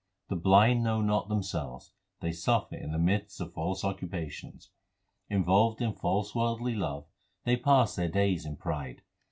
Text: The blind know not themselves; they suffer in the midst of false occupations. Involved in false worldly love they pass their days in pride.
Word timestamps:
The 0.29 0.35
blind 0.35 0.83
know 0.83 0.99
not 1.01 1.29
themselves; 1.29 1.91
they 2.21 2.31
suffer 2.31 2.75
in 2.75 2.91
the 2.91 2.97
midst 2.97 3.39
of 3.39 3.53
false 3.53 3.85
occupations. 3.85 4.71
Involved 5.29 5.79
in 5.79 5.93
false 5.93 6.33
worldly 6.33 6.73
love 6.73 7.05
they 7.43 7.55
pass 7.55 7.95
their 7.97 8.09
days 8.09 8.43
in 8.43 8.55
pride. 8.57 9.03